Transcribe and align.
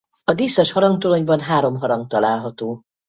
A 0.23 0.33
díszes 0.33 0.71
harangtoronyban 0.71 1.39
három 1.39 1.77
harang 1.77 2.07
található. 2.07 2.81